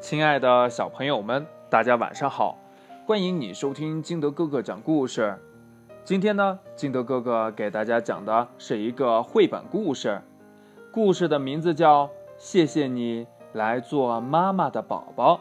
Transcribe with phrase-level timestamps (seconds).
[0.00, 2.56] 亲爱的小朋友们，大家晚上好！
[3.04, 5.36] 欢迎你收听金德哥哥讲故事。
[6.04, 10.22] 今天呢，金德哥哥给大家讲的是一个绘本故事，
[10.92, 12.06] 故事的名字叫
[12.38, 15.34] 《谢谢你来做妈妈的宝宝》。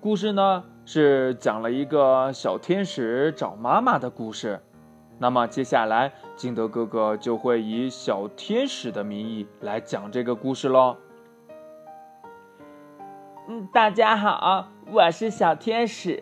[0.00, 4.60] 故事呢是讲了一个小天使找妈妈的故事。
[5.18, 10.96] 那么接下来，金德哥哥就会以小天使的名义来讲这个故事喽。
[13.48, 16.20] 嗯，大家好，我是小天使，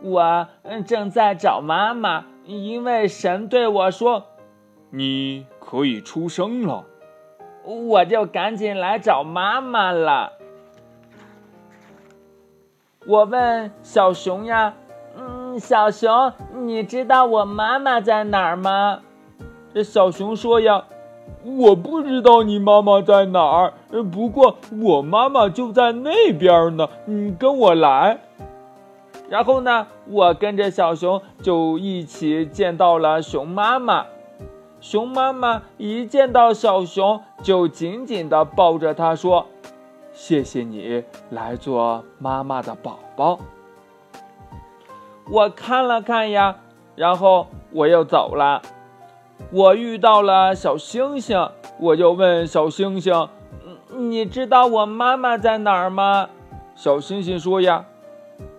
[0.00, 4.26] 我嗯正在找妈妈，因为神对我说，
[4.90, 6.84] 你可以出生了，
[7.64, 10.34] 我就赶紧来找妈妈了。
[13.08, 14.74] 我问小熊呀，
[15.16, 19.00] 嗯，小熊，你知道我妈妈在哪儿吗？
[19.74, 20.84] 这小熊说呀。
[21.44, 23.72] 我不知道你妈妈在哪儿，
[24.10, 26.88] 不过我妈妈就在那边呢。
[27.06, 28.18] 你跟我来。
[29.28, 34.06] 然后呢，我跟着小熊就一起见到了熊妈妈。
[34.80, 39.46] 熊妈妈一见到小熊，就紧紧地抱着它说
[40.12, 43.38] ：“谢谢你来做妈妈的宝宝。”
[45.30, 46.56] 我看了看呀，
[46.96, 48.60] 然后我又走了。
[49.50, 53.28] 我遇到了小星星，我就问小星星
[53.90, 56.28] ：“你知道我妈妈在哪儿吗？”
[56.74, 57.84] 小星星说：“呀，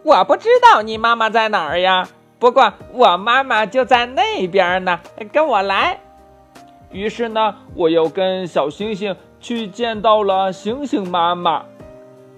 [0.03, 2.07] 我不知道你妈妈在哪儿呀。
[2.37, 4.99] 不过我妈妈就在那边呢，
[5.31, 5.99] 跟我来。”
[6.91, 11.65] 于是呢，我又跟小星星去见到了星星妈妈。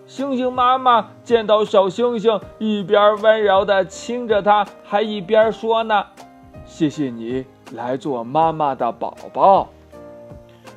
[0.05, 6.05] 星星妈妈见到小星星，一边温柔地亲着她，还一边说呢
[6.63, 9.69] ：“谢谢你。”来做妈妈的宝宝。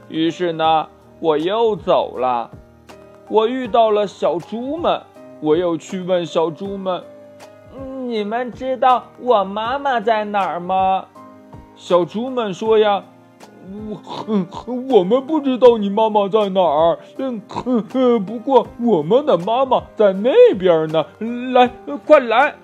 [0.08, 0.86] 于是呢，
[1.20, 2.50] 我又走了。
[3.28, 5.02] 我遇到了小猪们，
[5.40, 7.02] 我又去问小猪们
[8.06, 11.04] ：“你们知道我妈妈在哪儿吗？”
[11.76, 13.04] 小猪们说：“呀，
[13.90, 16.98] 我我们不知道你妈妈在哪儿。
[17.18, 17.42] 嗯，
[18.24, 21.04] 不过我们的妈妈在那边呢。
[21.52, 21.70] 来，
[22.06, 22.54] 快来！”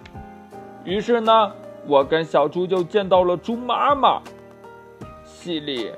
[0.84, 1.52] 于是呢。
[1.86, 4.22] 我跟小猪就见到了猪妈妈，
[5.24, 5.92] 稀里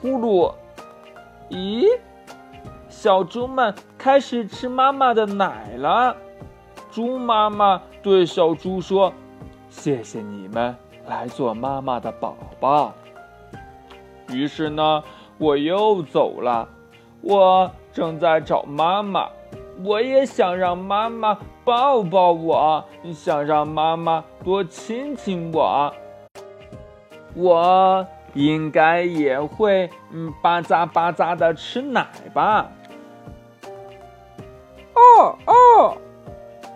[0.00, 0.54] 呼噜，
[1.50, 1.86] 咦，
[2.88, 6.16] 小猪们开始吃妈妈的奶了。
[6.90, 9.12] 猪妈妈对小猪说
[9.68, 10.74] ：“谢谢你们
[11.06, 12.94] 来做妈妈的宝宝。”
[14.32, 15.04] 于是呢，
[15.36, 16.66] 我又走了。
[17.20, 19.28] 我正在找妈妈。
[19.84, 25.92] 我也想让妈妈抱抱我，想让妈妈多亲亲我。
[27.34, 32.70] 我应该也会嗯吧嗒吧嗒的吃奶吧。
[34.94, 35.96] 哦哦，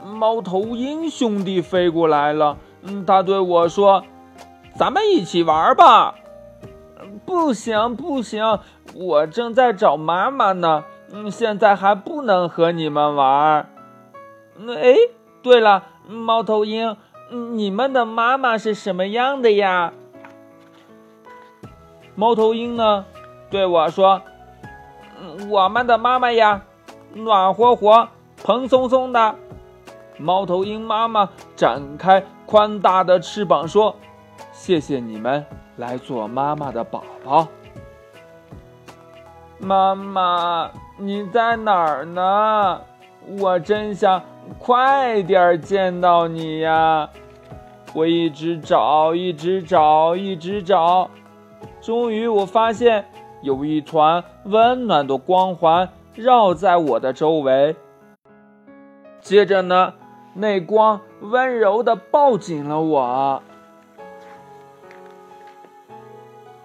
[0.05, 4.05] 猫头鹰兄弟飞过来了，嗯，他对我说
[4.77, 6.16] ：“咱们一起玩吧。”
[7.25, 8.59] 不行不行，
[8.94, 10.84] 我正在找妈妈呢。
[11.12, 13.66] 嗯，现在还不能和你们玩儿。
[14.69, 14.94] 哎，
[15.43, 16.97] 对了，猫头鹰，
[17.53, 19.93] 你们的妈妈是什么样的呀？
[22.15, 23.04] 猫头鹰呢，
[23.50, 24.21] 对我说
[25.48, 26.62] ：“我们的妈妈呀，
[27.15, 28.09] 暖和和、
[28.42, 29.34] 蓬松松的。”
[30.19, 33.97] 猫头鹰妈妈展开宽大的翅膀说
[34.53, 35.44] ：“谢谢你们
[35.77, 37.48] 来做妈妈的宝宝。”
[39.60, 40.71] 妈妈。
[40.97, 42.81] 你在哪儿呢？
[43.38, 44.22] 我真想
[44.59, 47.09] 快点见到你呀！
[47.94, 51.10] 我一直找，一直找，一直找，
[51.81, 53.04] 终于我发现
[53.43, 57.75] 有一团温暖的光环绕在我的周围。
[59.21, 59.94] 接着呢，
[60.34, 63.42] 那光温柔的抱紧了我。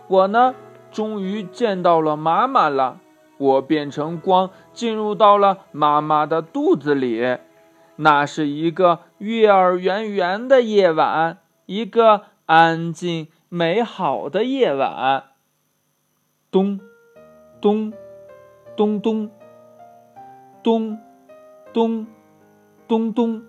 [0.08, 0.54] 我呢，
[0.96, 3.02] 终于见到了妈妈了。
[3.38, 7.38] 我变成光，进入到了妈妈的肚子里。
[7.98, 15.26] 那是一个月儿圆圆的夜晚，一个安静美好的夜晚。
[16.50, 16.80] 咚，
[17.60, 17.92] 咚，
[18.78, 19.30] 咚咚，
[20.64, 20.98] 咚，
[21.74, 22.08] 咚，
[22.88, 23.44] 咚咚。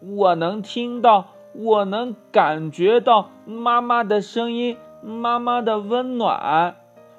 [0.00, 6.76] 我能听到，我能感觉到妈妈的声音，妈妈的温暖。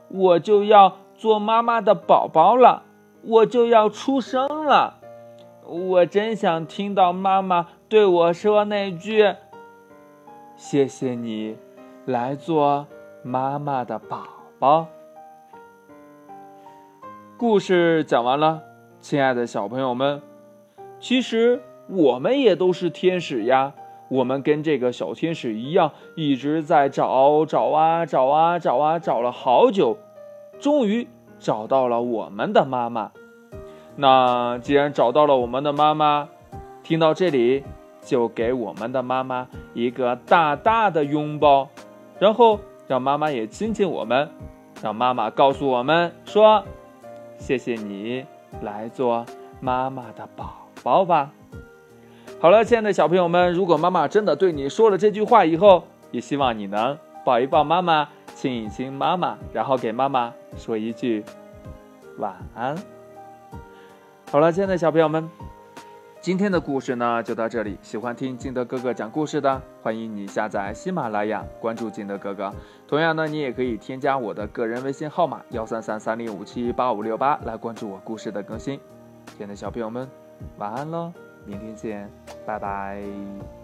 [0.09, 0.97] 我就要。
[1.21, 2.81] 做妈妈的宝宝了，
[3.21, 4.95] 我就要出生了。
[5.63, 9.35] 我真想听到妈妈对我说那句
[10.57, 11.57] ：“谢谢你，
[12.07, 12.87] 来做
[13.21, 14.23] 妈妈的宝
[14.57, 14.87] 宝。”
[17.37, 18.63] 故事讲完了，
[18.99, 20.23] 亲爱的小朋友们，
[20.99, 23.75] 其实我们也都是天使呀。
[24.11, 29.97] 我们跟这个小天使一样，一直在找找啊找啊找啊找了好久，
[30.59, 31.07] 终于
[31.39, 33.11] 找到了我们的妈妈。
[33.95, 36.27] 那既然找到了我们的妈妈，
[36.83, 37.63] 听到这里，
[38.01, 41.69] 就给我们的妈妈一个大大的拥抱，
[42.19, 44.29] 然后让妈妈也亲亲我们，
[44.83, 46.65] 让妈妈告诉我们说
[47.39, 48.25] ：“谢谢你
[48.61, 49.25] 来做
[49.61, 51.31] 妈妈的宝宝吧。”
[52.41, 61.23] 好了，亲爱的小朋友们，如果妈妈真的对你说了这句话以后，也希望你能抱一抱妈妈，亲一亲妈妈，然后给妈妈说一句
[62.17, 62.75] 晚安。
[64.31, 65.29] 好了，亲爱的小朋友们，
[66.19, 67.77] 今天的故事呢就到这里。
[67.83, 72.51] 喜欢听金德哥哥讲故事的，欢迎你下载喜马拉雅，关注金德哥哥。
[72.87, 78.79] 同样呢，你也可以添加我的个人微信号码幺三三三零五七八五六八来关注我故事的更新。
[79.37, 80.09] 亲爱的小朋友们，
[80.57, 81.13] 晚安喽。
[81.43, 82.07] 明天见，
[82.45, 83.60] 拜拜。